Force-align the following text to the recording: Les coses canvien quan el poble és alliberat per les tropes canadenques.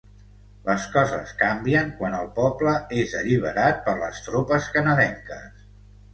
Les 0.69 0.85
coses 0.95 1.33
canvien 1.41 1.91
quan 1.99 2.15
el 2.21 2.31
poble 2.39 2.73
és 3.03 3.15
alliberat 3.21 3.85
per 3.85 3.95
les 4.01 4.25
tropes 4.31 4.73
canadenques. 4.81 5.47